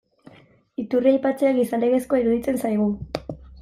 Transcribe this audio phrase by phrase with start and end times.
[0.85, 2.93] Iturria aipatzea, gizalegezkoa iruditzen zaigu.